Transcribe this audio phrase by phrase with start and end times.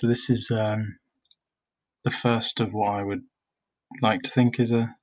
[0.00, 0.96] So this is um,
[2.04, 3.20] the first of what I would
[4.00, 4.94] like to think is a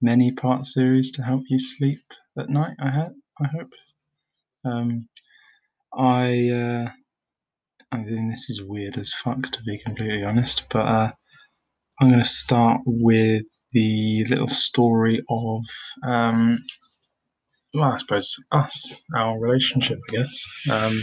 [0.00, 1.98] many-part series to help you sleep
[2.38, 2.76] at night.
[2.78, 3.14] I hope.
[3.40, 3.70] I hope.
[4.64, 5.08] Um,
[5.92, 6.90] I uh,
[7.90, 11.10] I think this is weird as fuck to be completely honest, but uh,
[12.00, 15.62] I'm going to start with the little story of
[16.04, 16.58] um,
[17.74, 20.46] well, I suppose us, our relationship, I guess.
[20.70, 21.02] Um,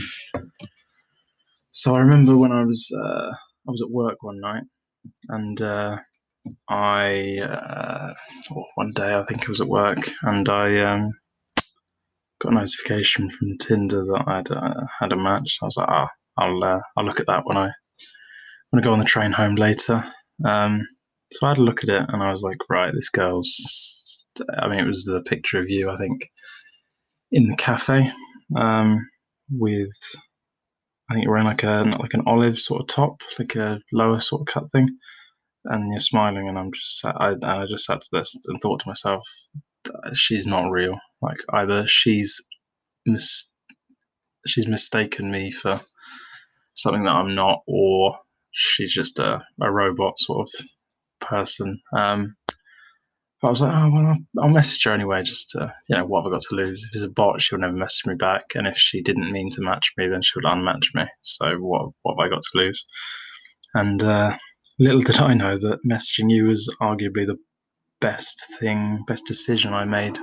[1.73, 3.31] so I remember when I was uh,
[3.67, 4.63] I was at work one night,
[5.29, 5.97] and uh,
[6.69, 8.13] I uh,
[8.75, 11.09] one day I think I was at work, and I um,
[12.39, 15.57] got a notification from Tinder that I'd uh, had a match.
[15.61, 17.71] I was like, ah, I'll uh, I'll look at that when I
[18.69, 20.03] when I go on the train home later.
[20.45, 20.81] Um,
[21.31, 24.25] so I had a look at it, and I was like, right, this girl's.
[24.59, 26.21] I mean, it was the picture of you, I think,
[27.31, 28.07] in the cafe
[28.55, 28.99] um,
[29.51, 29.91] with
[31.09, 34.19] I think you're wearing like a like an olive sort of top, like a lower
[34.19, 34.87] sort of cut thing,
[35.65, 36.47] and you're smiling.
[36.47, 39.27] And I'm just sat, I, and I just sat to this and thought to myself,
[40.13, 40.97] she's not real.
[41.21, 42.41] Like either she's
[43.05, 43.49] mis-
[44.47, 45.79] she's mistaken me for
[46.73, 48.17] something that I'm not, or
[48.51, 50.65] she's just a, a robot sort of
[51.19, 51.79] person.
[51.95, 52.35] Um,
[53.43, 56.23] but I was like, oh well, I'll, message her anyway, just to you know what
[56.23, 56.81] have I got to lose?
[56.85, 59.61] If it's a bot, she'll never message me back, and if she didn't mean to
[59.61, 61.03] match me, then she would unmatch me.
[61.23, 62.85] So what what have I got to lose?
[63.73, 64.37] And uh,
[64.79, 67.35] little did I know that messaging you was arguably the
[67.99, 70.17] best thing, best decision I made.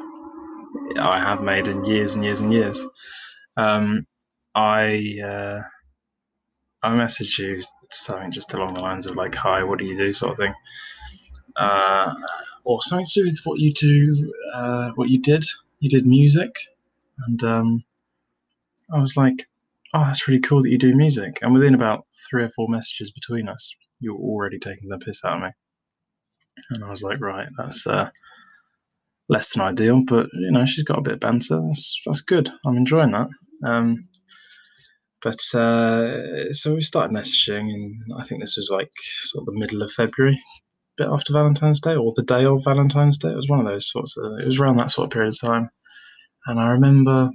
[0.98, 2.86] I have made in years and years and years.
[3.58, 4.06] Um,
[4.54, 5.60] I uh,
[6.82, 10.10] I messaged you something just along the lines of like, "Hi, what do you do?"
[10.14, 10.54] sort of thing.
[11.56, 12.14] Uh,
[12.70, 15.44] or something to do with what you do, uh, what you did.
[15.80, 16.54] You did music,
[17.26, 17.84] and um,
[18.92, 19.48] I was like,
[19.94, 23.10] "Oh, that's really cool that you do music." And within about three or four messages
[23.10, 25.48] between us, you were already taking the piss out of me,
[26.70, 28.10] and I was like, "Right, that's uh,
[29.28, 31.60] less than ideal, but you know, she's got a bit of banter.
[31.60, 32.50] That's that's good.
[32.66, 33.28] I'm enjoying that."
[33.64, 34.08] Um,
[35.22, 39.58] but uh, so we started messaging, and I think this was like sort of the
[39.58, 40.40] middle of February,
[41.00, 43.30] bit after Valentine's Day or the day of Valentine's Day.
[43.30, 44.38] It was one of those sorts of.
[44.38, 45.70] It was around that sort of period of time,
[46.46, 47.30] and I remember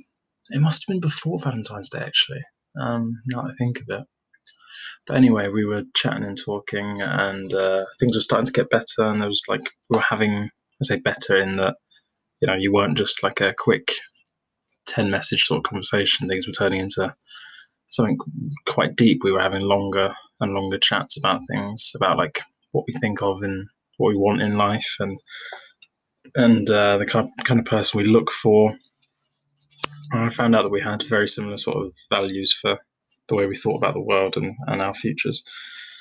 [0.49, 2.41] it must have been before Valentine's Day actually.
[2.79, 4.05] Um, now that I think of it.
[5.07, 9.03] But anyway, we were chatting and talking, and uh, things were starting to get better.
[9.03, 11.75] And there was like we were having, I say, better in that
[12.41, 13.91] you know you weren't just like a quick
[14.85, 16.27] ten message sort of conversation.
[16.27, 17.15] Things were turning into
[17.87, 18.17] something
[18.67, 19.21] quite deep.
[19.23, 22.41] We were having longer and longer chats about things, about like
[22.75, 25.17] what we think of and what we want in life, and
[26.35, 28.75] and uh, the kind kind of person we look for.
[30.11, 32.77] And I found out that we had very similar sort of values for
[33.27, 35.43] the way we thought about the world and, and our futures.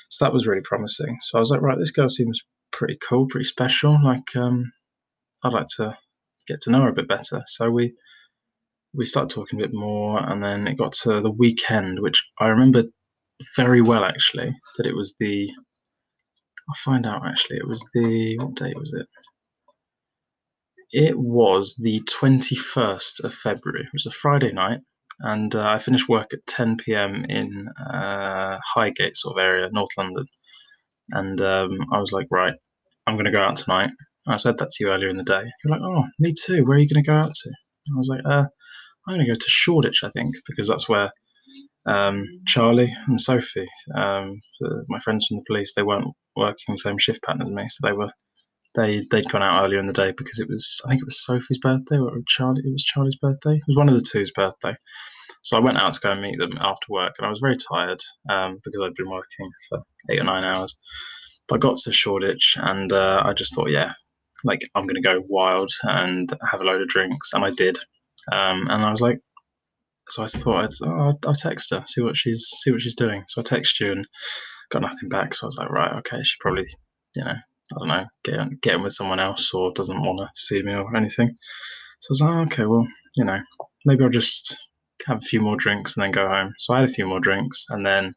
[0.09, 1.17] So that was really promising.
[1.21, 2.39] So I was like, right, this girl seems
[2.71, 3.97] pretty cool, pretty special.
[4.03, 4.71] Like, um,
[5.43, 5.97] I'd like to
[6.47, 7.41] get to know her a bit better.
[7.47, 7.95] So we
[8.93, 12.47] we started talking a bit more, and then it got to the weekend, which I
[12.47, 12.83] remember
[13.55, 14.53] very well actually.
[14.77, 15.51] That it was the
[16.67, 17.57] I'll find out actually.
[17.57, 19.07] It was the what day was it?
[20.91, 23.81] It was the twenty first of February.
[23.81, 24.79] It was a Friday night,
[25.19, 27.25] and uh, I finished work at ten p.m.
[27.27, 30.25] in uh, Highgate sort of area, North London.
[31.11, 32.53] And um, I was like, right,
[33.05, 33.91] I'm going to go out tonight.
[34.27, 35.43] I said that to you earlier in the day.
[35.63, 36.65] You're like, oh, me too.
[36.65, 37.49] Where are you going to go out to?
[37.49, 38.47] I was like, uh,
[39.07, 41.09] I'm going to go to Shoreditch, I think, because that's where
[41.85, 44.39] um, Charlie and Sophie, um,
[44.89, 47.87] my friends from the police, they weren't working the same shift pattern as me, so
[47.87, 48.11] they were
[48.75, 51.23] they they'd gone out earlier in the day because it was I think it was
[51.23, 53.55] Sophie's birthday or Charlie it was Charlie's birthday.
[53.55, 54.75] It was one of the two's birthday.
[55.41, 57.55] So I went out to go and meet them after work, and I was very
[57.55, 59.79] tired um, because I'd been working for
[60.09, 60.75] eight or nine hours.
[61.47, 63.93] But I got to Shoreditch, and uh, I just thought, yeah,
[64.43, 67.77] like I'm going to go wild and have a load of drinks, and I did.
[68.31, 69.19] Um, and I was like,
[70.09, 73.23] so I thought I'd, oh, I'll text her, see what she's see what she's doing.
[73.27, 74.07] So I texted you and
[74.69, 75.33] got nothing back.
[75.33, 76.67] So I was like, right, okay, she probably,
[77.15, 80.29] you know, I don't know, get get in with someone else or doesn't want to
[80.35, 81.29] see me or anything.
[81.99, 83.39] So I was like, oh, okay, well, you know,
[83.85, 84.55] maybe I'll just
[85.07, 86.53] have a few more drinks and then go home.
[86.59, 88.13] So I had a few more drinks and then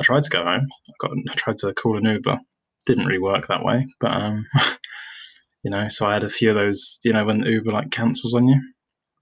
[0.00, 0.62] I tried to go home.
[0.62, 2.38] I got I tried to call an Uber.
[2.86, 4.46] Didn't really work that way, but um,
[5.62, 6.98] you know, so I had a few of those.
[7.04, 8.60] You know, when Uber like cancels on you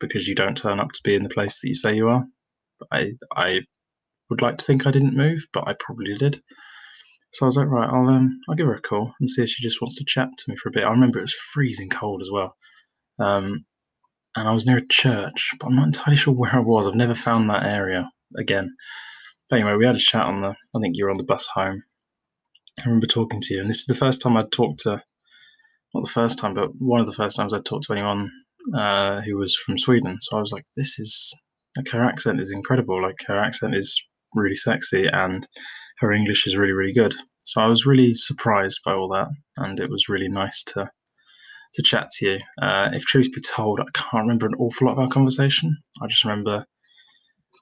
[0.00, 2.24] because you don't turn up to be in the place that you say you are.
[2.92, 3.60] I I
[4.30, 6.40] would like to think I didn't move, but I probably did.
[7.32, 9.50] So I was like, right, I'll um, I'll give her a call and see if
[9.50, 10.84] she just wants to chat to me for a bit.
[10.84, 12.56] I remember it was freezing cold as well,
[13.20, 13.64] um,
[14.36, 16.86] and I was near a church, but I'm not entirely sure where I was.
[16.88, 18.74] I've never found that area again.
[19.50, 20.48] but anyway, we had a chat on the.
[20.48, 21.82] I think you were on the bus home.
[22.80, 25.02] I remember talking to you, and this is the first time I'd talked to.
[25.94, 28.30] Not the first time, but one of the first times I'd talked to anyone
[28.74, 30.16] uh, who was from Sweden.
[30.20, 31.34] So I was like, "This is
[31.76, 33.00] like her accent is incredible.
[33.02, 34.02] Like her accent is
[34.34, 35.46] really sexy, and
[35.98, 39.28] her English is really, really good." So I was really surprised by all that,
[39.58, 40.90] and it was really nice to
[41.74, 42.38] to chat to you.
[42.60, 45.76] Uh, if truth be told, I can't remember an awful lot of our conversation.
[46.02, 46.64] I just remember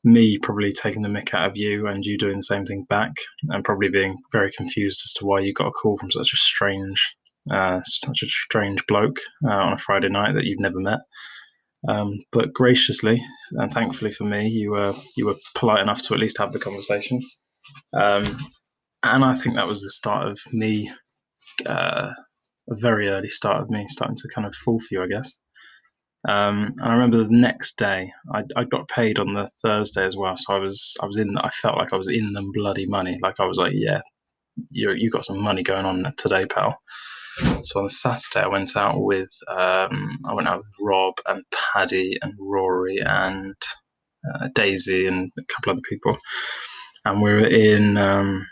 [0.05, 3.13] me probably taking the mick out of you and you doing the same thing back,
[3.49, 6.37] and probably being very confused as to why you got a call from such a
[6.37, 7.17] strange,
[7.51, 11.01] uh, such a strange bloke uh, on a Friday night that you've never met.
[11.89, 13.21] Um, but graciously
[13.53, 16.59] and thankfully for me, you were you were polite enough to at least have the
[16.59, 17.21] conversation.
[17.93, 18.25] Um,
[19.03, 20.91] and I think that was the start of me,
[21.65, 22.11] uh,
[22.71, 25.41] a very early start of me starting to kind of fall for you, I guess.
[26.29, 30.17] Um, and I remember the next day, I, I got paid on the Thursday as
[30.17, 31.37] well, so I was I was in.
[31.39, 33.17] I felt like I was in them bloody money.
[33.23, 34.01] Like I was like, yeah,
[34.71, 36.77] you you got some money going on today, pal.
[37.63, 42.19] So on Saturday, I went out with um, I went out with Rob and Paddy
[42.23, 43.55] and Rory and
[44.35, 46.17] uh, Daisy and a couple of other people,
[47.05, 47.97] and we were in.
[47.97, 48.47] Um,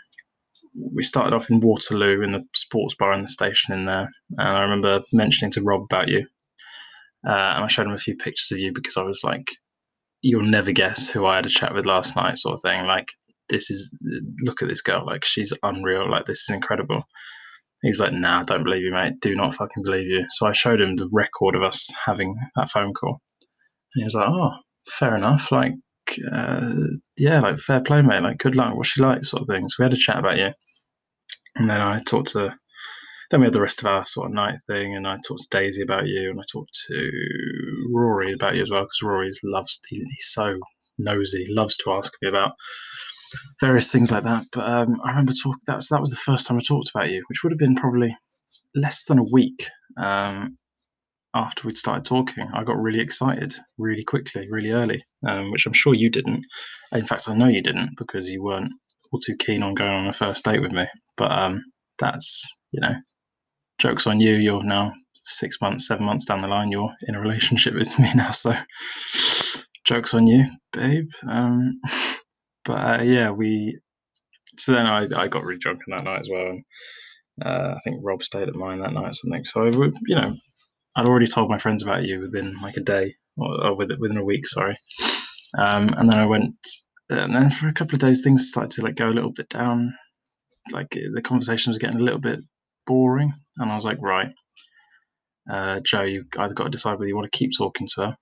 [0.93, 4.49] we started off in Waterloo in the sports bar in the station in there, and
[4.49, 6.27] I remember mentioning to Rob about you,
[7.25, 9.47] uh, and I showed him a few pictures of you because I was like,
[10.21, 12.85] "You'll never guess who I had a chat with last night," sort of thing.
[12.85, 13.07] Like,
[13.49, 13.89] this is
[14.41, 17.03] look at this girl, like she's unreal, like this is incredible.
[17.81, 19.19] He was like, "Nah, don't believe you, mate.
[19.21, 22.69] Do not fucking believe you." So I showed him the record of us having that
[22.69, 23.19] phone call,
[23.95, 24.51] and he was like, "Oh,
[24.87, 25.51] fair enough.
[25.51, 25.73] Like,
[26.31, 26.71] uh,
[27.17, 28.23] yeah, like fair play, mate.
[28.23, 28.75] Like, good luck.
[28.75, 29.75] What's she like?" Sort of things.
[29.75, 30.51] So we had a chat about you,
[31.55, 32.55] and then I talked to.
[33.31, 35.57] Then we had the rest of our sort of night thing, and I talked to
[35.57, 37.11] Daisy about you, and I talked to
[37.91, 40.55] Rory about you as well, because Rory loves he, he's so
[40.99, 42.51] nosy, loves to ask me about
[43.61, 44.45] various things like that.
[44.51, 45.59] But um, I remember talking.
[45.67, 47.75] That was that was the first time I talked about you, which would have been
[47.75, 48.15] probably
[48.75, 49.67] less than a week
[49.97, 50.57] um,
[51.33, 52.47] after we'd started talking.
[52.53, 56.45] I got really excited, really quickly, really early, um, which I'm sure you didn't.
[56.91, 58.71] In fact, I know you didn't because you weren't
[59.11, 60.85] all too keen on going on a first date with me.
[61.17, 61.63] But um,
[61.99, 62.95] that's you know,
[63.79, 64.35] jokes on you.
[64.35, 64.93] You're now
[65.23, 66.71] six months, seven months down the line.
[66.71, 68.53] You're in a relationship with me now, so
[69.85, 71.09] jokes on you, babe.
[72.65, 73.79] But uh, yeah, we.
[74.57, 76.63] So then I, I got really drunk on that night as well, and
[77.43, 79.45] uh, I think Rob stayed at mine that night or something.
[79.45, 80.35] So I you know,
[80.95, 84.23] I'd already told my friends about you within like a day or, or within a
[84.23, 84.75] week, sorry.
[85.57, 86.55] Um, and then I went,
[87.09, 89.49] and then for a couple of days things started to like go a little bit
[89.49, 89.93] down.
[90.71, 92.39] Like the conversation was getting a little bit
[92.87, 94.29] boring, and I was like, right,
[95.49, 98.17] uh, Joe, you either got to decide whether you want to keep talking to her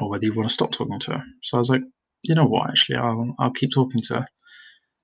[0.00, 1.24] or whether you want to stop talking to her.
[1.42, 1.82] So I was like,
[2.22, 2.70] you know what?
[2.70, 4.26] Actually, I'll I'll keep talking to her.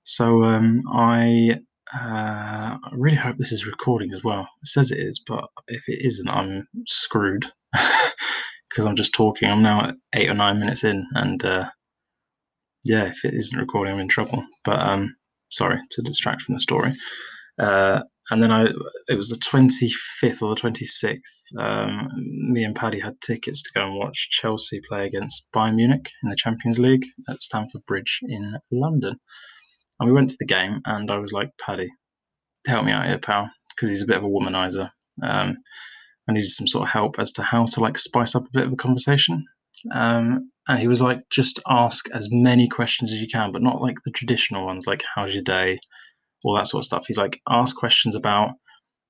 [0.02, 1.58] So um, I
[1.94, 4.48] uh, I really hope this is recording as well.
[4.62, 9.50] It says it is, but if it isn't, I'm screwed because I'm just talking.
[9.50, 11.68] I'm now at eight or nine minutes in, and uh,
[12.84, 14.44] yeah, if it isn't recording, I'm in trouble.
[14.64, 15.16] But um,
[15.50, 16.92] sorry to distract from the story.
[17.58, 18.64] Uh, and then I,
[19.08, 21.18] it was the 25th or the 26th.
[21.58, 22.08] Um,
[22.50, 26.30] me and Paddy had tickets to go and watch Chelsea play against Bayern Munich in
[26.30, 29.16] the Champions League at Stamford Bridge in London.
[30.00, 31.88] And we went to the game, and I was like, Paddy,
[32.66, 34.90] help me out here, pal, because he's a bit of a womanizer.
[35.22, 35.56] Um,
[36.28, 38.66] I needed some sort of help as to how to like spice up a bit
[38.66, 39.44] of a conversation.
[39.92, 43.80] Um, and he was like, just ask as many questions as you can, but not
[43.80, 45.78] like the traditional ones, like how's your day,
[46.46, 47.06] all that sort of stuff.
[47.06, 48.52] He's like, ask questions about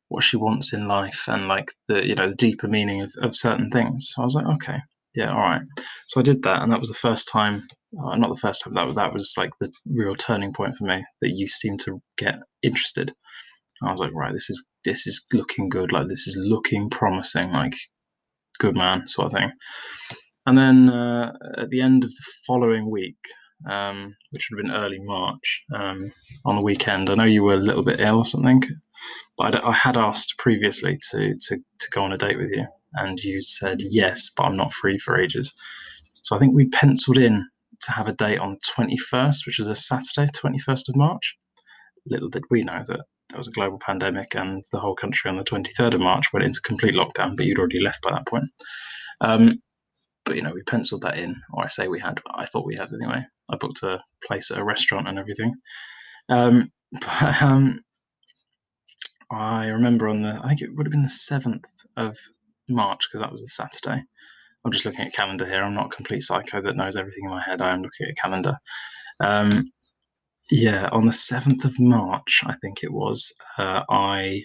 [0.08, 3.36] what she wants in life and like the you know the deeper meaning of, of
[3.36, 4.12] certain things.
[4.14, 4.78] So I was like, okay,
[5.14, 5.62] yeah, all right.
[6.06, 7.62] So I did that, and that was the first time.
[7.98, 8.74] Uh, not the first time.
[8.74, 11.04] That that was like the real turning point for me.
[11.20, 13.12] That you seemed to get interested.
[13.82, 15.92] I was like, right, this is this is looking good.
[15.92, 17.50] Like this is looking promising.
[17.52, 17.74] Like
[18.58, 19.50] good man, sort of thing.
[20.46, 23.16] And then uh, at the end of the following week,
[23.68, 26.04] um, which would have been early March, um,
[26.44, 27.10] on the weekend.
[27.10, 28.62] I know you were a little bit ill or something,
[29.36, 32.66] but I, I, had asked previously to, to, to go on a date with you,
[32.94, 35.52] and you said yes, but I'm not free for ages.
[36.22, 37.46] So I think we penciled in
[37.82, 41.36] to have a date on the 21st, which is a Saturday, 21st of March.
[42.06, 45.36] Little did we know that there was a global pandemic and the whole country on
[45.36, 48.48] the 23rd of March went into complete lockdown, but you'd already left by that point.
[49.20, 49.60] Um,
[50.24, 52.20] but you know, we penciled that in, or I say we had.
[52.34, 53.24] I thought we had anyway.
[53.50, 55.54] I booked a place at a restaurant and everything.
[56.28, 57.80] Um, but um,
[59.30, 62.16] I remember on the, I think it would have been the seventh of
[62.68, 64.02] March because that was a Saturday.
[64.64, 65.62] I'm just looking at calendar here.
[65.62, 67.60] I'm not a complete psycho that knows everything in my head.
[67.60, 68.56] I am looking at calendar.
[69.20, 69.70] Um,
[70.50, 73.32] yeah, on the seventh of March, I think it was.
[73.58, 74.42] Uh, I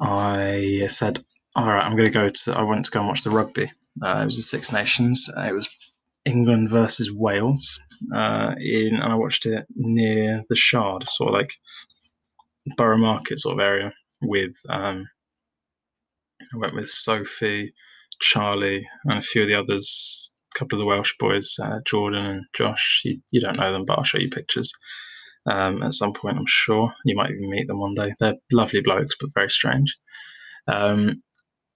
[0.00, 1.18] I said,
[1.56, 3.70] "All right, I'm going to go to." I went to go and watch the rugby.
[4.02, 5.28] Uh, it was the Six Nations.
[5.36, 5.68] It was
[6.24, 7.78] England versus Wales.
[8.14, 11.52] Uh, in and I watched it near the Shard, sort of like
[12.76, 13.92] Borough Market sort of area.
[14.22, 15.08] With um,
[16.54, 17.72] I went with Sophie,
[18.20, 20.34] Charlie, and a few of the others.
[20.54, 23.02] A couple of the Welsh boys, uh, Jordan and Josh.
[23.04, 24.72] You, you don't know them, but I'll show you pictures
[25.50, 26.36] um, at some point.
[26.36, 28.12] I'm sure you might even meet them one day.
[28.18, 29.96] They're lovely blokes, but very strange.
[30.68, 31.22] Um,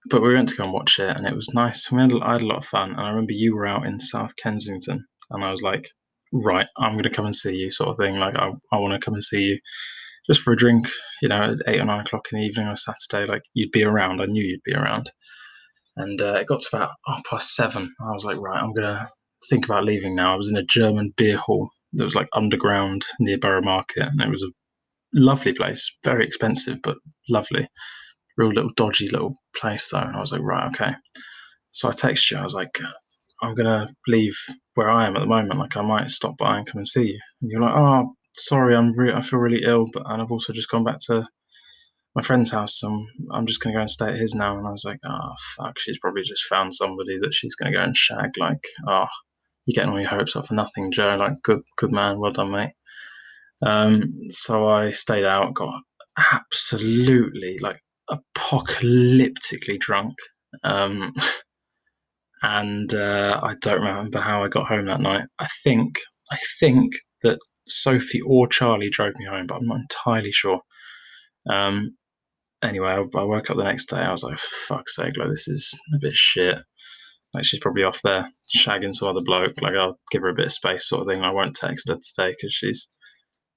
[0.09, 1.91] but we went to go and watch it, and it was nice.
[1.91, 3.99] We had, I had a lot of fun, and I remember you were out in
[3.99, 5.89] South Kensington, and I was like,
[6.31, 8.17] "Right, I'm going to come and see you," sort of thing.
[8.17, 9.59] Like, I, I want to come and see you
[10.27, 10.87] just for a drink,
[11.21, 13.31] you know, at eight or nine o'clock in the evening on a Saturday.
[13.31, 14.21] Like, you'd be around.
[14.21, 15.09] I knew you'd be around.
[15.95, 17.83] And uh, it got to about half past seven.
[17.83, 19.07] I was like, right, I'm going to
[19.49, 20.33] think about leaving now.
[20.33, 24.21] I was in a German beer hall that was like underground near Borough Market, and
[24.21, 24.51] it was a
[25.13, 26.97] lovely place, very expensive, but
[27.29, 27.67] lovely
[28.37, 29.99] real little dodgy little place though.
[29.99, 30.91] And I was like, right, okay.
[31.71, 32.37] So I texted you.
[32.37, 32.79] I was like,
[33.41, 34.37] I'm gonna leave
[34.75, 35.59] where I am at the moment.
[35.59, 37.19] Like I might stop by and come and see you.
[37.41, 40.53] And you're like, oh, sorry, I'm re- I feel really ill, but and I've also
[40.53, 41.25] just gone back to
[42.15, 42.79] my friend's house.
[42.79, 44.57] So I'm, I'm just gonna go and stay at his now.
[44.57, 47.83] And I was like, oh fuck, she's probably just found somebody that she's gonna go
[47.83, 48.37] and shag.
[48.37, 49.05] Like, oh,
[49.65, 51.17] you're getting all your hopes up for nothing, Joe.
[51.17, 52.73] Like, good, good man, well done, mate.
[53.65, 55.81] Um, so I stayed out, got
[56.31, 60.15] absolutely like apocalyptically drunk.
[60.63, 61.13] Um,
[62.43, 65.25] and uh, I don't remember how I got home that night.
[65.39, 65.97] I think
[66.31, 70.61] I think that Sophie or Charlie drove me home, but I'm not entirely sure.
[71.49, 71.95] Um,
[72.63, 73.97] anyway, I, I, woke up the next day.
[73.97, 75.17] I was like, "Fuck sake!
[75.17, 76.59] Like this is a bit shit."
[77.33, 79.61] Like she's probably off there shagging some other bloke.
[79.61, 81.23] Like I'll give her a bit of space, sort of thing.
[81.23, 82.87] I won't text her today because she's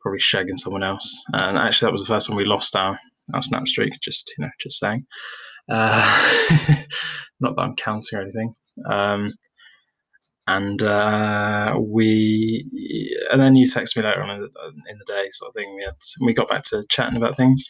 [0.00, 1.25] probably shagging someone else.
[1.35, 2.99] And actually, that was the first time we lost our
[3.34, 3.92] our snap streak.
[4.00, 5.06] Just you know, just saying.
[5.68, 6.37] Uh,
[7.40, 8.54] not that I'm counting or anything.
[8.90, 9.28] Um,
[10.46, 12.64] and uh, we,
[13.30, 15.75] and then you texted me later on in the, in the, day, sort of thing.
[15.76, 17.64] We had, we got back to chatting about things,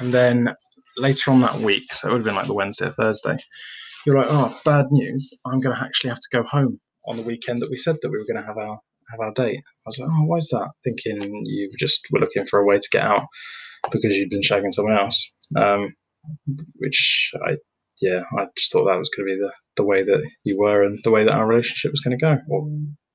[0.00, 0.48] and then
[0.98, 3.38] later on that week, so it would have been like the Wednesday or Thursday.
[4.04, 5.32] You're like, oh, bad news!
[5.46, 8.10] I'm going to actually have to go home on the weekend that we said that
[8.10, 8.78] we were going to have our
[9.10, 9.60] have our date.
[9.64, 10.70] I was like, oh, why is that?
[10.84, 13.26] Thinking you just were looking for a way to get out
[13.90, 15.32] because you'd been shagging someone else.
[15.56, 15.94] Um,
[16.76, 17.56] which I,
[18.00, 20.82] yeah, I just thought that was going to be the, the way that you were
[20.82, 22.38] and the way that our relationship was going to go.
[22.46, 22.70] Well,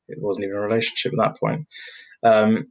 [0.08, 1.68] it wasn't even a relationship at that point.
[2.24, 2.68] Um,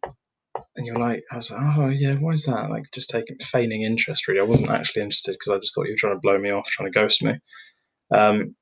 [0.77, 2.71] and you're like, I was like, oh yeah, why is that?
[2.71, 4.29] Like just taking feigning interest.
[4.29, 6.51] Really, I wasn't actually interested because I just thought you were trying to blow me
[6.51, 7.39] off, trying to ghost me.
[8.15, 8.55] Um,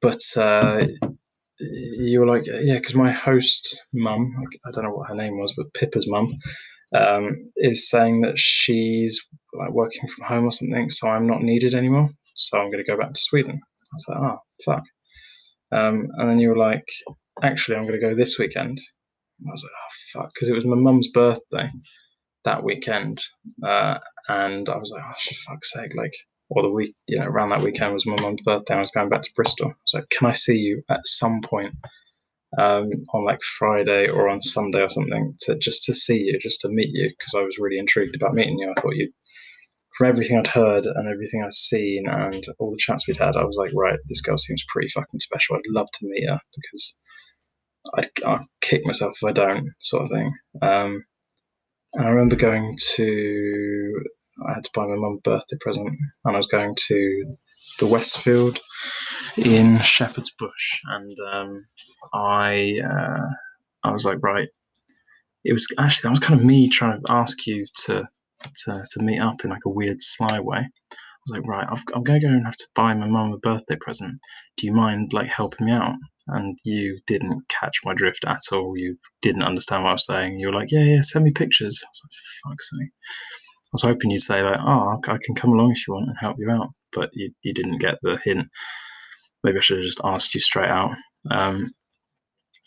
[0.00, 0.84] but uh,
[1.60, 4.32] you were like, yeah, because my host mum,
[4.66, 6.28] I don't know what her name was, but Pippa's mum,
[6.94, 9.20] um, is saying that she's
[9.52, 12.08] like working from home or something, so I'm not needed anymore.
[12.34, 13.60] So I'm going to go back to Sweden.
[13.60, 14.84] I was like, oh, fuck.
[15.72, 16.86] Um, and then you were like,
[17.42, 18.78] actually, I'm going to go this weekend.
[19.46, 21.70] I was like, oh, fuck, because it was my mum's birthday
[22.44, 23.20] that weekend.
[23.62, 26.14] Uh, and I was like, oh, fuck's sake, like,
[26.50, 28.74] or the week, you know, around that weekend was my mum's birthday.
[28.74, 29.74] I was going back to Bristol.
[29.84, 31.74] So can I see you at some point
[32.56, 36.60] um, on like Friday or on Sunday or something to just to see you, just
[36.62, 38.70] to meet you, because I was really intrigued about meeting you.
[38.70, 39.12] I thought you,
[39.96, 43.44] from everything I'd heard and everything I'd seen and all the chats we'd had, I
[43.44, 45.56] was like, right, this girl seems pretty fucking special.
[45.56, 46.98] I'd love to meet her because
[47.94, 50.32] I'd, I'd kick myself if I don't, sort of thing.
[50.62, 51.04] Um,
[51.94, 54.04] and I remember going to,
[54.46, 57.34] I had to buy my mum a birthday present, and I was going to
[57.80, 58.60] the Westfield
[59.44, 61.66] in Shepherd's Bush, and um,
[62.12, 63.26] I uh,
[63.84, 64.48] I was like, right.
[65.44, 68.08] It was actually that was kind of me trying to ask you to
[68.64, 70.58] to, to meet up in like a weird sly way.
[70.58, 73.32] I was like, right, i am going to go and have to buy my mum
[73.32, 74.18] a birthday present.
[74.56, 75.94] Do you mind like helping me out?
[76.28, 78.74] And you didn't catch my drift at all.
[78.76, 80.38] You didn't understand what I was saying.
[80.38, 81.82] You were like, yeah, yeah, send me pictures.
[81.84, 82.90] I was like, fuck's sake.
[82.90, 86.16] I was hoping you'd say like, oh, I can come along if you want and
[86.18, 88.48] help you out, but you, you didn't get the hint.
[89.44, 90.92] Maybe I should have just asked you straight out.
[91.30, 91.72] Um,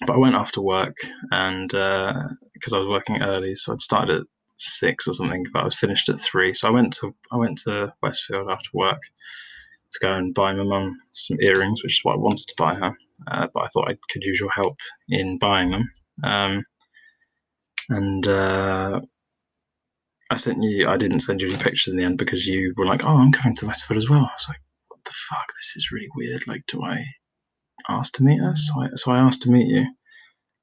[0.08, 0.96] but I went after work,
[1.32, 5.62] and because uh, I was working early, so I'd started at six or something, but
[5.62, 6.54] I was finished at three.
[6.54, 9.01] So I went to I went to Westfield after work
[9.92, 12.75] to go and buy my mum some earrings, which is what I wanted to buy
[12.75, 12.94] her.
[13.28, 15.92] Uh, but I thought I could use your help in buying them.
[16.24, 16.63] Um,
[17.90, 19.01] and uh,
[20.30, 20.88] I sent you.
[20.88, 23.32] I didn't send you any pictures in the end because you were like, "Oh, I'm
[23.32, 24.71] coming to Westfield as well." I was like, "What
[25.05, 25.48] the fuck?
[25.60, 26.48] This is really weird.
[26.48, 27.03] Like, do I
[27.89, 29.86] ask to meet her?" So I, so I asked to meet you.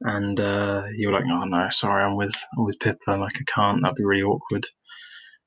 [0.00, 3.12] and uh, you were like, "Oh no, sorry, I'm with I'm with Pippa.
[3.12, 3.82] Like I can't.
[3.82, 4.86] That'd be really awkward." I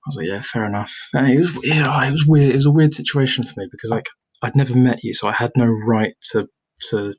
[0.07, 2.51] was like, "Yeah, fair enough." And it was yeah, it was weird.
[2.53, 4.07] It was a weird situation for me because like
[4.43, 6.47] I'd never met you, so I had no right to
[6.89, 7.13] to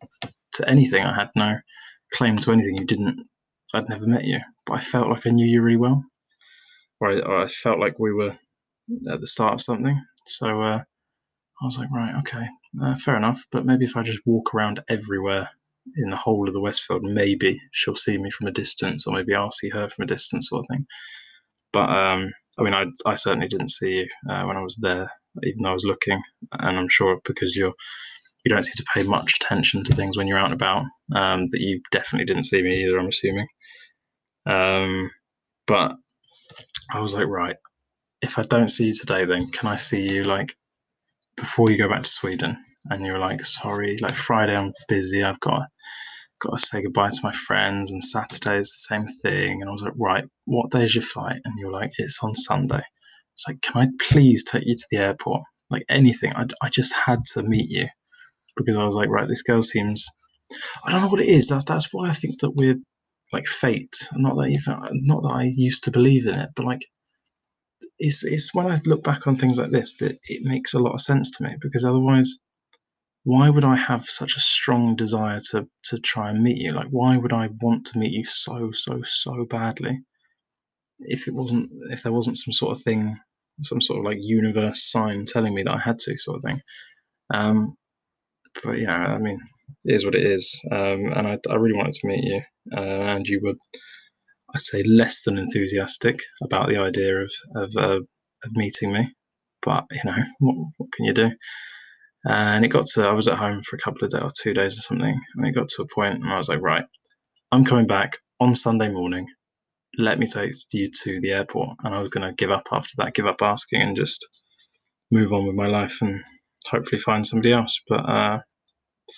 [0.54, 1.02] to anything.
[1.04, 1.54] I had no
[2.14, 2.76] claim to anything.
[2.78, 3.26] You didn't.
[3.74, 6.04] I'd never met you, but I felt like I knew you really well,
[7.00, 8.36] or I, or I felt like we were
[9.10, 10.00] at the start of something.
[10.26, 10.82] So uh,
[11.62, 12.48] I was like, right, okay,
[12.82, 13.44] uh, fair enough.
[13.52, 15.48] But maybe if I just walk around everywhere
[15.98, 19.34] in the whole of the Westfield, maybe she'll see me from a distance, or maybe
[19.34, 20.84] I'll see her from a distance, sort of thing.
[21.72, 25.08] But um, I mean, I, I certainly didn't see you uh, when I was there,
[25.44, 26.20] even though I was looking,
[26.52, 27.74] and I'm sure because you're
[28.44, 30.84] you don't seem to pay much attention to things when you're out and about.
[31.14, 32.98] Um, that you definitely didn't see me either.
[32.98, 33.46] I'm assuming.
[34.46, 35.10] Um,
[35.66, 35.94] but
[36.92, 37.56] I was like, right,
[38.20, 40.56] if I don't see you today, then can I see you like
[41.36, 42.56] before you go back to Sweden?
[42.90, 45.22] And you're like, sorry, like Friday I'm busy.
[45.22, 45.62] I've got
[46.40, 49.60] got to say goodbye to my friends, and Saturday is the same thing.
[49.60, 51.36] And I was like, right, what day is your flight?
[51.44, 52.80] And you're like, it's on Sunday.
[53.34, 55.42] It's like, can I please take you to the airport?
[55.70, 56.32] Like anything.
[56.34, 57.86] I, I just had to meet you
[58.56, 60.06] because I was like, right, this girl seems.
[60.86, 61.48] I don't know what it is.
[61.48, 62.76] That's that's why I think that we're
[63.32, 64.08] like fate.
[64.14, 66.82] Not that even not that I used to believe in it, but like
[68.02, 70.94] it's it's when I look back on things like this that it makes a lot
[70.94, 72.38] of sense to me because otherwise
[73.24, 76.72] why would I have such a strong desire to to try and meet you?
[76.72, 80.00] Like why would I want to meet you so so so badly
[80.98, 83.16] if it wasn't if there wasn't some sort of thing
[83.62, 86.60] some sort of like universe sign telling me that I had to sort of thing.
[87.32, 87.76] Um,
[88.64, 89.38] but know, I mean,
[89.84, 90.60] it is what it is.
[90.70, 92.42] Um, and I, I really wanted to meet you,
[92.76, 92.80] uh,
[93.14, 93.54] and you were,
[94.54, 98.00] I'd say, less than enthusiastic about the idea of of, uh,
[98.44, 99.08] of meeting me.
[99.62, 101.30] But you know, what, what can you do?
[102.24, 104.54] And it got to, I was at home for a couple of days or two
[104.54, 106.84] days or something, and it got to a point, and I was like, right,
[107.50, 109.26] I'm coming back on Sunday morning.
[109.98, 111.76] Let me take you to the airport.
[111.84, 114.26] And I was going to give up after that, give up asking, and just
[115.10, 116.22] move on with my life and
[116.68, 117.80] hopefully find somebody else.
[117.88, 118.38] But uh,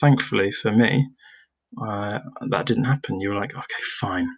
[0.01, 1.07] thankfully for me,
[1.81, 3.21] uh, that didn't happen.
[3.21, 4.29] You were like, okay, fine,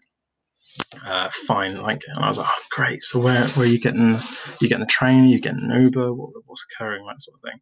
[1.04, 1.80] uh, fine.
[1.82, 3.02] Like, and I was like, oh, great.
[3.02, 4.16] So where, where are you getting?
[4.60, 5.24] You getting the train?
[5.24, 6.12] Are you getting an Uber?
[6.12, 7.06] What, what's occurring?
[7.06, 7.60] That sort of thing.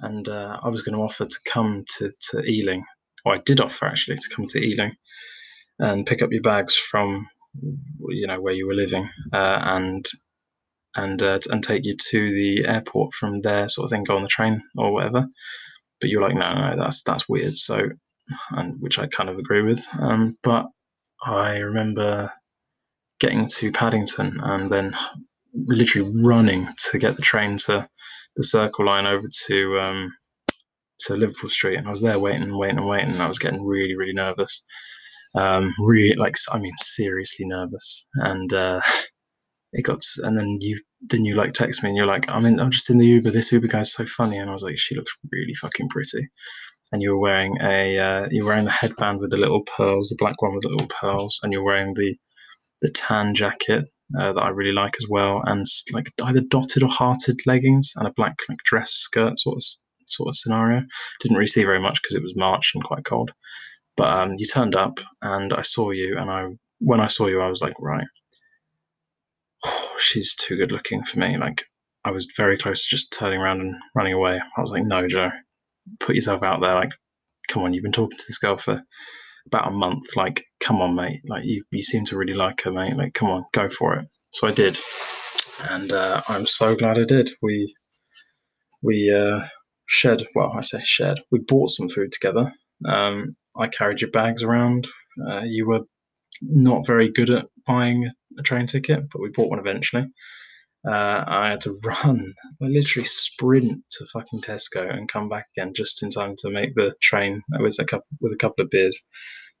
[0.00, 2.84] And uh, I was going to offer to come to to Ealing,
[3.24, 4.94] or I did offer actually to come to Ealing
[5.78, 7.26] and pick up your bags from
[8.08, 10.06] you know where you were living uh, and
[10.96, 14.04] and uh, and take you to the airport from there, sort of thing.
[14.04, 15.26] Go on the train or whatever.
[16.00, 17.56] But you're like, no, no, that's that's weird.
[17.56, 17.80] So,
[18.50, 19.84] and which I kind of agree with.
[19.98, 20.66] Um, but
[21.24, 22.32] I remember
[23.20, 24.96] getting to Paddington and then
[25.54, 27.88] literally running to get the train to
[28.36, 30.12] the Circle Line over to um,
[31.00, 33.38] to Liverpool Street, and I was there waiting and waiting and waiting, and I was
[33.38, 34.64] getting really, really nervous.
[35.36, 38.80] Um, really, like I mean, seriously nervous, and uh,
[39.72, 42.60] it got, and then you then you like text me, and you're like, I'm in,
[42.60, 43.30] I'm just in the Uber.
[43.30, 46.28] This Uber guy's so funny, and I was like, she looks really fucking pretty.
[46.92, 50.16] And you were wearing a, uh, you're wearing the headband with the little pearls, the
[50.16, 52.14] black one with the little pearls, and you're wearing the
[52.82, 53.84] the tan jacket
[54.18, 58.06] uh, that I really like as well, and like either dotted or hearted leggings and
[58.06, 59.62] a black like dress skirt sort of
[60.06, 60.82] sort of scenario.
[61.20, 63.32] Didn't really see very much because it was March and quite cold.
[63.96, 66.48] But um, you turned up and I saw you, and I
[66.80, 68.06] when I saw you, I was like, right,
[69.64, 71.36] oh, she's too good looking for me.
[71.38, 71.62] Like
[72.04, 74.40] I was very close to just turning around and running away.
[74.56, 75.30] I was like, no, Joe,
[76.00, 76.74] put yourself out there.
[76.74, 76.92] Like,
[77.48, 78.82] come on, you've been talking to this girl for
[79.46, 80.16] about a month.
[80.16, 81.20] Like, come on, mate.
[81.26, 82.96] Like, you, you seem to really like her, mate.
[82.96, 84.06] Like, come on, go for it.
[84.32, 84.76] So I did,
[85.70, 87.30] and uh, I'm so glad I did.
[87.40, 87.72] We
[88.82, 89.46] we uh,
[89.86, 90.24] shared.
[90.34, 91.20] Well, I say shared.
[91.30, 92.52] We bought some food together.
[92.88, 94.88] Um, I carried your bags around.
[95.24, 95.82] Uh, you were
[96.42, 100.06] not very good at buying a train ticket, but we bought one eventually.
[100.86, 105.72] Uh, I had to run, I literally sprint to fucking Tesco and come back again
[105.74, 109.00] just in time to make the train with a couple with a couple of beers.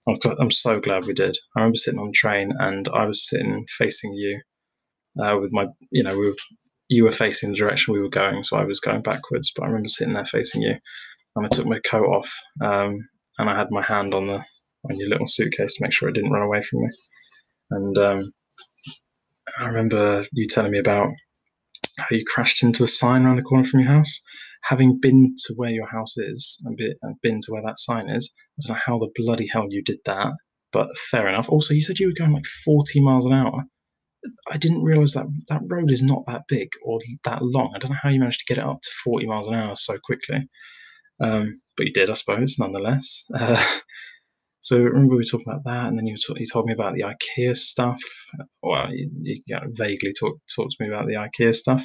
[0.06, 1.34] I'm so glad we did.
[1.56, 4.38] I remember sitting on the train and I was sitting facing you
[5.22, 6.36] uh, with my, you know, we were,
[6.88, 9.52] you were facing the direction we were going, so I was going backwards.
[9.54, 10.74] But I remember sitting there facing you,
[11.36, 12.32] and I took my coat off,
[12.62, 12.98] um,
[13.38, 14.44] and I had my hand on the
[14.90, 16.88] on your little suitcase to make sure it didn't run away from me.
[17.70, 18.22] And um,
[19.58, 21.08] I remember you telling me about
[21.98, 24.20] how you crashed into a sign around the corner from your house.
[24.64, 26.78] Having been to where your house is and
[27.22, 29.98] been to where that sign is, I don't know how the bloody hell you did
[30.06, 30.32] that,
[30.72, 31.48] but fair enough.
[31.48, 33.62] Also, you said you were going like 40 miles an hour.
[34.50, 37.72] I didn't realize that that road is not that big or that long.
[37.74, 39.76] I don't know how you managed to get it up to 40 miles an hour
[39.76, 40.48] so quickly.
[41.20, 43.24] Um, but you did, I suppose, nonetheless.
[43.34, 43.62] Uh,
[44.64, 46.94] so remember we were talking about that, and then you talk, he told me about
[46.94, 48.00] the IKEA stuff.
[48.62, 51.84] Well, you know, vaguely talked talked to me about the IKEA stuff.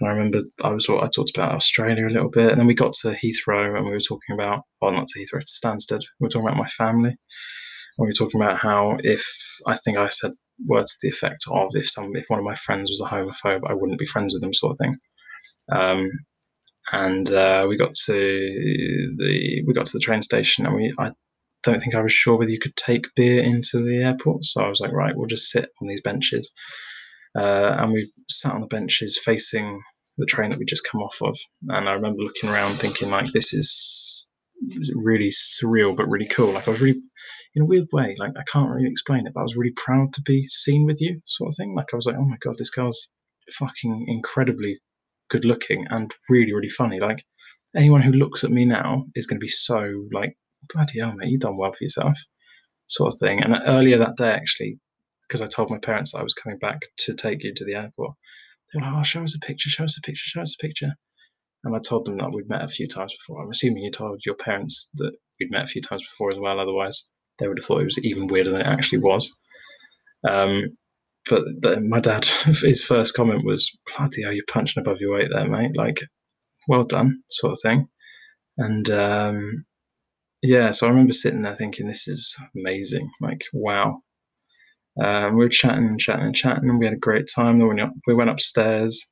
[0.00, 2.72] And I remember I was I talked about Australia a little bit, and then we
[2.72, 6.00] got to Heathrow, and we were talking about well, not to Heathrow, to Stansted.
[6.18, 7.18] We were talking about my family, and
[7.98, 9.22] we were talking about how if
[9.66, 10.32] I think I said
[10.66, 13.68] words to the effect of if some if one of my friends was a homophobe,
[13.68, 14.96] I wouldn't be friends with them, sort of thing.
[15.70, 16.10] Um,
[16.90, 21.12] and uh, we got to the we got to the train station, and we I
[21.62, 24.44] don't think I was sure whether you could take beer into the airport.
[24.44, 26.50] So I was like, right, we'll just sit on these benches.
[27.36, 29.80] Uh, and we sat on the benches facing
[30.18, 31.38] the train that we just come off of.
[31.68, 34.28] And I remember looking around thinking, like, this is
[34.94, 36.52] really surreal, but really cool.
[36.52, 37.00] Like, I was really,
[37.54, 40.12] in a weird way, like, I can't really explain it, but I was really proud
[40.14, 41.74] to be seen with you, sort of thing.
[41.74, 43.08] Like, I was like, oh my God, this girl's
[43.52, 44.78] fucking incredibly
[45.30, 47.00] good looking and really, really funny.
[47.00, 47.24] Like,
[47.74, 50.36] anyone who looks at me now is going to be so, like,
[50.72, 52.18] bloody hell, mate, you've done well for yourself,
[52.86, 53.42] sort of thing.
[53.42, 54.78] And earlier that day, actually,
[55.26, 58.14] because I told my parents I was coming back to take you to the airport,
[58.72, 60.62] they were like, "Oh, show us a picture, show us a picture, show us a
[60.62, 60.94] picture."
[61.64, 63.42] And I told them that we'd met a few times before.
[63.42, 66.58] I'm assuming you told your parents that we'd met a few times before as well.
[66.58, 69.32] Otherwise, they would have thought it was even weirder than it actually was.
[70.28, 70.64] Um,
[71.28, 75.28] but the, my dad, his first comment was, "Bloody hell, you're punching above your weight
[75.30, 75.76] there, mate!
[75.76, 76.00] Like,
[76.68, 77.88] well done, sort of thing."
[78.58, 79.64] And um,
[80.42, 83.10] yeah, so I remember sitting there thinking, this is amazing.
[83.20, 84.00] Like, wow.
[85.02, 87.58] Um, we were chatting and chatting and chatting, and we had a great time.
[87.58, 89.06] Then we, we went upstairs,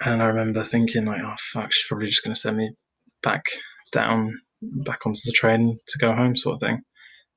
[0.00, 2.70] and I remember thinking, like, oh fuck, she's probably just going to send me
[3.22, 3.46] back
[3.92, 6.74] down, back onto the train to go home, sort of thing.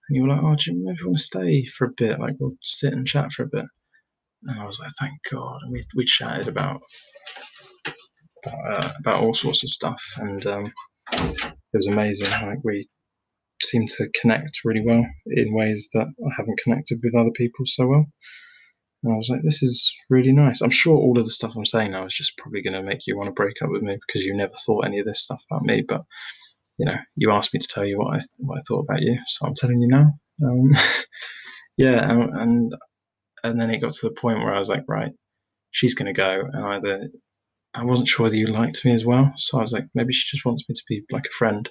[0.09, 2.19] And you were like, oh, do you maybe want to stay for a bit?
[2.19, 3.65] Like, we'll sit and chat for a bit.
[4.43, 5.59] And I was like, thank God.
[5.63, 6.81] And we we chatted about
[8.45, 10.73] about, uh, about all sorts of stuff, and um,
[11.13, 12.29] it was amazing.
[12.29, 12.87] Like we
[13.61, 17.87] seemed to connect really well in ways that I haven't connected with other people so
[17.87, 18.05] well.
[19.03, 20.61] And I was like, this is really nice.
[20.61, 23.07] I'm sure all of the stuff I'm saying now is just probably going to make
[23.07, 25.41] you want to break up with me because you never thought any of this stuff
[25.49, 25.83] about me.
[25.87, 26.01] But
[26.77, 29.17] you know, you asked me to tell you what I what I thought about you,
[29.27, 30.13] so I'm telling you now.
[30.45, 30.71] Um,
[31.77, 32.75] yeah, and, and
[33.43, 35.11] and then it got to the point where I was like, right,
[35.71, 37.09] she's going to go, and either
[37.79, 40.35] I wasn't sure whether you liked me as well, so I was like, maybe she
[40.35, 41.69] just wants me to be like a friend.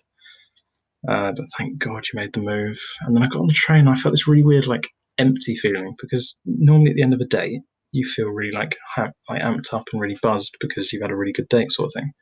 [1.09, 2.81] Uh, but thank God you made the move.
[3.03, 3.81] And then I got on the train.
[3.81, 7.21] And I felt this really weird, like empty feeling because normally at the end of
[7.21, 7.61] a day
[7.93, 11.33] you feel really like like amped up and really buzzed because you've had a really
[11.33, 12.13] good date, sort of thing.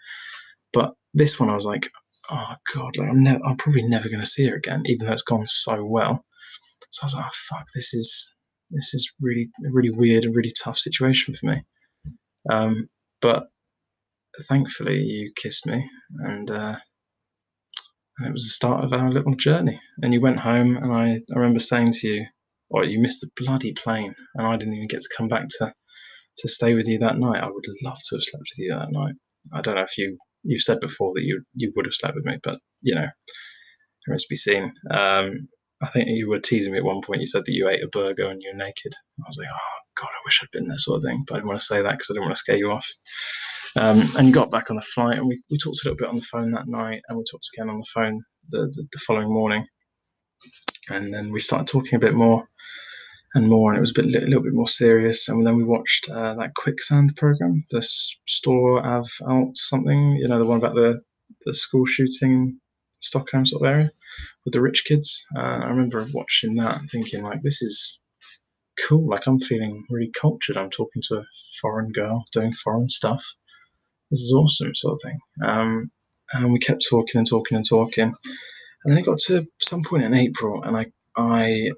[0.73, 1.89] But this one, I was like,
[2.31, 5.23] oh God, like I'm I'm probably never going to see her again, even though it's
[5.23, 6.25] gone so well.
[6.91, 8.35] So I was like, oh fuck, this is
[8.71, 11.63] this is really really weird and really tough situation for me.
[12.51, 12.89] Um,
[13.21, 13.47] but
[14.45, 16.77] thankfully you kissed me and uh,
[18.25, 19.79] it was the start of our little journey.
[20.03, 22.27] And you went home and I, I remember saying to you
[22.75, 25.73] oh you missed the bloody plane and I didn't even get to come back to
[26.39, 27.43] to stay with you that night.
[27.43, 29.15] I would love to have slept with you that night.
[29.53, 32.25] I don't know if you you've said before that you you would have slept with
[32.25, 34.73] me but you know it must be seen.
[34.91, 35.49] Um,
[35.87, 37.21] I think you were teasing me at one point.
[37.21, 38.93] You said that you ate a burger and you're naked.
[39.21, 41.25] I was like, oh god, I wish I'd been there, sort of thing.
[41.27, 42.89] But I didn't want to say that because I didn't want to scare you off.
[43.79, 46.09] Um, and you got back on the flight, and we, we talked a little bit
[46.09, 48.99] on the phone that night, and we talked again on the phone the, the, the
[48.99, 49.67] following morning.
[50.91, 52.47] And then we started talking a bit more
[53.35, 55.29] and more, and it was a, bit, a little bit more serious.
[55.29, 60.39] And then we watched uh, that quicksand program, the store of out something, you know,
[60.39, 61.01] the one about the
[61.45, 62.61] the school shooting in
[63.01, 63.91] Stockholm sort of area
[64.47, 65.27] with the rich kids.
[65.37, 68.01] Uh, I remember watching that and thinking like, this is
[68.89, 69.07] cool.
[69.07, 70.57] Like I'm feeling really cultured.
[70.57, 71.25] I'm talking to a
[71.61, 73.23] foreign girl doing foreign stuff
[74.11, 75.19] this is awesome, sort of thing.
[75.45, 75.91] Um,
[76.33, 80.05] and we kept talking and talking and talking, and then it got to some point
[80.05, 81.71] in April, and I, I,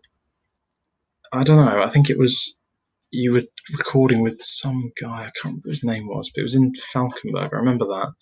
[1.33, 1.83] I don't know.
[1.83, 2.59] I think it was
[3.11, 5.21] you were recording with some guy.
[5.21, 7.53] I can't remember his name was, but it was in Falkenberg.
[7.53, 8.13] I remember that.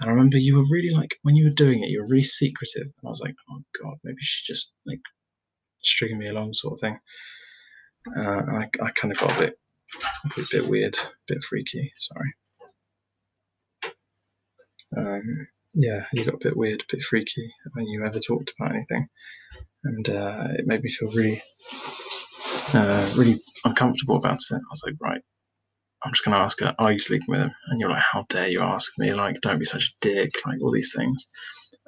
[0.00, 2.22] And I remember you were really like when you were doing it, you were really
[2.22, 2.86] secretive.
[2.86, 5.00] And I was like, oh god, maybe she's just like
[5.78, 6.98] stringing me along, sort of thing.
[8.16, 9.58] Uh, I, I kind of got a bit,
[10.24, 11.92] a bit weird, a bit freaky.
[11.98, 12.32] Sorry
[14.96, 18.74] um, yeah, you got a bit weird, a bit freaky when you ever talked about
[18.74, 19.08] anything,
[19.84, 21.40] and uh, it made me feel really,
[22.74, 24.54] uh, really uncomfortable about it.
[24.54, 25.22] I was like, right,
[26.04, 27.52] I'm just going to ask her, are you sleeping with him?
[27.68, 29.12] And you're like, how dare you ask me?
[29.12, 30.30] Like, don't be such a dick.
[30.46, 31.28] Like all these things,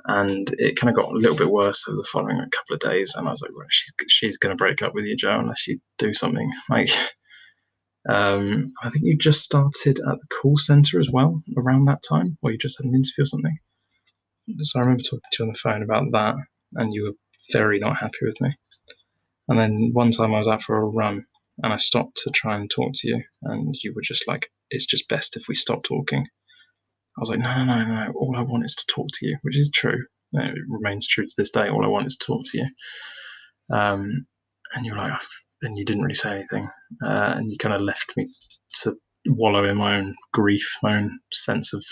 [0.07, 3.15] and it kind of got a little bit worse over the following couple of days.
[3.17, 5.67] And I was like, well, she's she's going to break up with you, Joe, unless
[5.69, 6.51] you do something.
[6.71, 6.91] Like
[8.09, 12.37] um, I think you just started at the call center as well around that time,
[12.43, 13.57] or you just had an interview or something.
[14.63, 16.35] So I remember talking to you on the phone about that,
[16.75, 17.15] and you were
[17.53, 18.51] very not happy with me.
[19.49, 21.25] And then one time I was out for a run
[21.63, 24.87] and I stopped to try and talk to you, and you were just like, "It's
[24.87, 26.27] just best if we stop talking."
[27.17, 28.13] I was like, "No, no, no, no!
[28.17, 30.07] All I want is to talk to you," which is true.
[30.33, 31.69] It remains true to this day.
[31.69, 32.67] All I want is to talk to you.
[33.77, 34.27] Um,
[34.75, 35.21] and you're like,
[35.63, 36.69] and you didn't really say anything,
[37.05, 38.27] uh, and you kind of left me
[38.83, 41.85] to wallow in my own grief, my own sense of,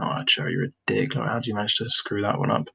[0.00, 1.14] oh, Joe, you're a dick.
[1.14, 2.70] Like, how do you manage to screw that one up?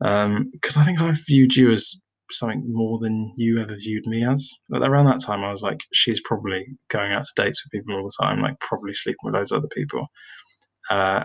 [0.00, 1.98] Because um, I think I viewed you as
[2.30, 4.52] something more than you ever viewed me as.
[4.68, 7.96] But around that time, I was like, she's probably going out to dates with people
[7.96, 10.06] all the time, like probably sleeping with loads of other people.
[10.90, 11.24] Uh,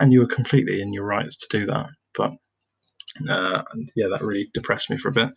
[0.00, 1.86] and you were completely in your rights to do that.
[2.14, 2.32] But
[3.28, 3.62] uh,
[3.96, 5.30] yeah, that really depressed me for a bit.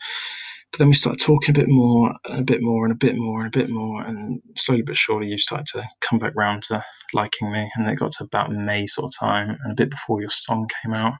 [0.71, 3.17] But then we started talking a bit more, and a bit more, and a bit
[3.17, 6.61] more, and a bit more, and slowly but surely you started to come back round
[6.63, 6.81] to
[7.13, 7.69] liking me.
[7.75, 10.69] And it got to about May sort of time, and a bit before your song
[10.81, 11.13] came out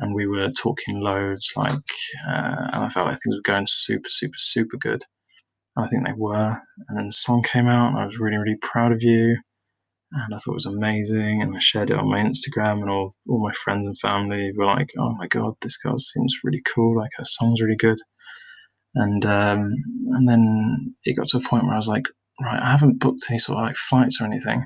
[0.00, 1.72] and we were talking loads, like,
[2.26, 5.02] uh, and I felt like things were going super, super, super good.
[5.76, 6.60] And I think they were.
[6.88, 9.36] And then the song came out, and I was really, really proud of you.
[10.12, 11.42] And I thought it was amazing.
[11.42, 14.66] And I shared it on my Instagram, and all, all my friends and family were
[14.66, 16.96] like, oh my God, this girl seems really cool.
[16.96, 17.98] Like, her song's really good.
[18.94, 19.68] And, um,
[20.06, 22.06] and then it got to a point where I was like,
[22.40, 24.64] right, I haven't booked any sort of like flights or anything.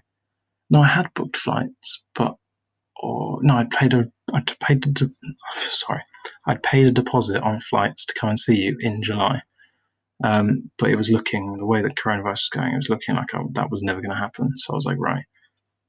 [0.71, 2.35] No, I had booked flights, but
[2.97, 5.11] or no, I'd paid a I'd paid a de-
[5.55, 6.01] sorry,
[6.47, 9.43] I'd paid a deposit on flights to come and see you in July.
[10.23, 13.35] Um, but it was looking the way that coronavirus was going, it was looking like
[13.35, 14.57] I, that was never going to happen.
[14.57, 15.25] So I was like, right,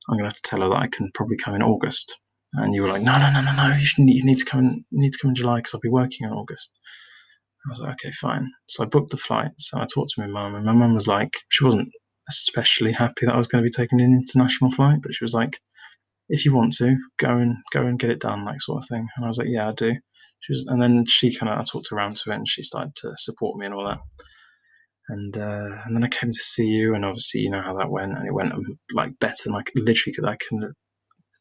[0.10, 2.18] I'm going to have to tell her that I can probably come in August.
[2.54, 4.60] And you were like, no, no, no, no, no, you, should, you need to come
[4.62, 6.74] in, you need to come in July because I'll be working in August.
[7.66, 8.52] I was like, okay, fine.
[8.68, 11.08] So I booked the flights and I talked to my mum, and my mum was
[11.08, 11.90] like, she wasn't
[12.30, 15.34] especially happy that I was going to be taking an international flight, but she was
[15.34, 15.60] like,
[16.30, 19.08] if you want to go and go and get it done, like sort of thing.
[19.16, 19.94] And I was like, yeah, I do.
[20.40, 22.96] She was, and then she kind of I talked around to it, and she started
[22.98, 24.00] to support me and all that.
[25.10, 27.92] And uh, and then I came to see you, and obviously you know how that
[27.92, 30.74] went, and it went um, like better than I could, literally could I can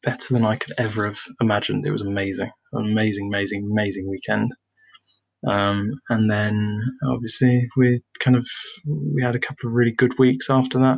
[0.03, 1.85] better than I could ever have imagined.
[1.85, 4.51] It was amazing, amazing, amazing, amazing weekend.
[5.47, 8.47] Um, and then obviously we kind of
[8.87, 10.97] we had a couple of really good weeks after that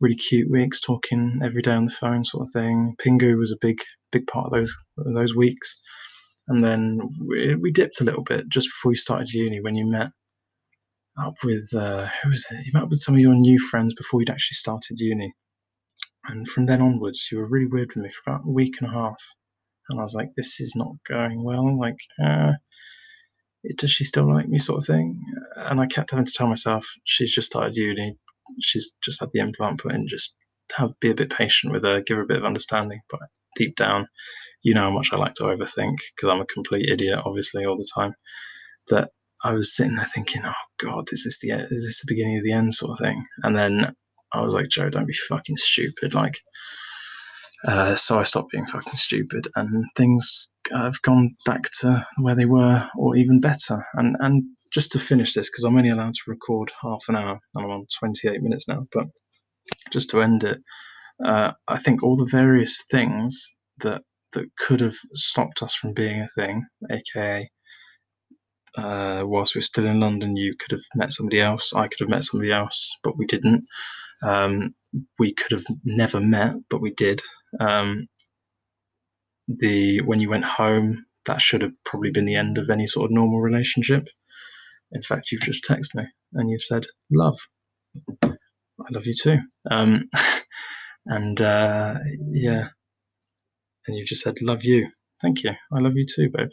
[0.00, 2.94] really cute weeks, talking every day on the phone, sort of thing.
[2.98, 3.78] Pingu was a big,
[4.12, 5.80] big part of those those weeks,
[6.48, 9.86] and then we, we dipped a little bit just before you started uni when you
[9.86, 10.08] met
[11.18, 12.66] up with uh, who was it?
[12.66, 15.32] You met up with some of your new friends before you'd actually started uni,
[16.26, 18.90] and from then onwards, you were really weird with me for about a week and
[18.90, 19.22] a half,
[19.88, 21.78] and I was like, this is not going well.
[21.78, 22.52] Like, uh,
[23.78, 25.18] does she still like me, sort of thing?
[25.56, 28.18] And I kept having to tell myself she's just started uni
[28.60, 30.08] she's just had the implant put in.
[30.08, 30.34] Just
[30.76, 33.00] have be a bit patient with her, give her a bit of understanding.
[33.08, 33.20] But
[33.56, 34.08] deep down,
[34.62, 37.76] you know how much I like to overthink because I'm a complete idiot, obviously, all
[37.76, 38.14] the time.
[38.88, 39.10] That
[39.44, 42.44] I was sitting there thinking, oh God, is this the is this the beginning of
[42.44, 43.24] the end sort of thing?
[43.42, 43.94] And then
[44.32, 46.14] I was like, Joe, don't be fucking stupid.
[46.14, 46.38] Like,
[47.66, 52.44] uh, so I stopped being fucking stupid, and things have gone back to where they
[52.44, 53.84] were, or even better.
[53.94, 57.40] And and just to finish this, because I'm only allowed to record half an hour,
[57.54, 59.06] and I'm on 28 minutes now, but
[59.92, 60.58] just to end it,
[61.24, 64.02] uh, I think all the various things that
[64.32, 67.40] that could have stopped us from being a thing, aka
[68.76, 71.72] uh, whilst we are still in London, you could have met somebody else.
[71.72, 73.64] I could have met somebody else, but we didn't.
[74.22, 74.74] Um,
[75.18, 77.20] we could have never met, but we did.
[77.60, 78.06] Um,
[79.48, 83.06] the when you went home, that should have probably been the end of any sort
[83.06, 84.06] of normal relationship.
[84.92, 87.38] In fact, you've just texted me and you've said love.
[88.22, 89.38] I love you too.
[89.70, 90.00] Um,
[91.06, 91.98] and uh,
[92.30, 92.68] yeah,
[93.86, 94.88] and you've just said love you.
[95.22, 95.52] Thank you.
[95.72, 96.48] I love you too, babe.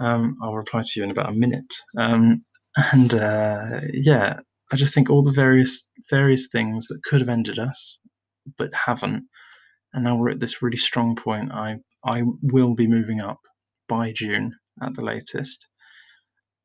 [0.00, 1.72] Um, I'll reply to you in about a minute.
[1.96, 2.44] Um,
[2.92, 4.38] and uh, yeah,
[4.72, 7.98] I just think all the various various things that could have ended us,
[8.58, 9.24] but haven't,
[9.92, 11.52] and now we're at this really strong point.
[11.52, 13.40] I I will be moving up
[13.88, 15.68] by June at the latest,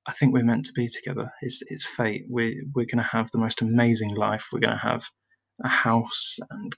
[0.08, 1.30] I think we're meant to be together.
[1.42, 2.24] It's, it's fate.
[2.28, 4.48] We're, we're going to have the most amazing life.
[4.52, 5.04] We're going to have
[5.64, 6.76] a house and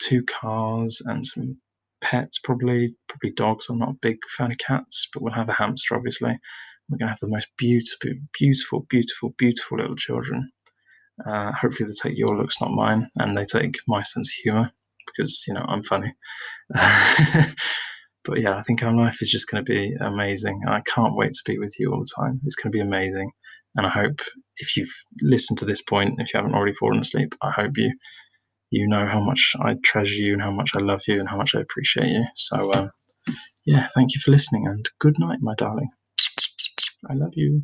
[0.00, 1.58] two cars and some
[2.00, 3.68] pets, probably, probably dogs.
[3.68, 6.38] I'm not a big fan of cats, but we'll have a hamster, obviously.
[6.88, 10.50] We're going to have the most beautiful, beautiful, beautiful, beautiful little children.
[11.26, 14.72] Uh, hopefully, they take your looks, not mine, and they take my sense of humor
[15.06, 16.12] because, you know, I'm funny.
[18.28, 20.60] But yeah, I think our life is just going to be amazing.
[20.68, 22.40] I can't wait to be with you all the time.
[22.44, 23.30] It's going to be amazing.
[23.74, 24.20] And I hope
[24.58, 27.90] if you've listened to this point, if you haven't already fallen asleep, I hope you
[28.70, 31.38] you know how much I treasure you and how much I love you and how
[31.38, 32.24] much I appreciate you.
[32.34, 32.90] So, um,
[33.64, 35.88] yeah, thank you for listening and good night, my darling.
[37.08, 37.62] I love you.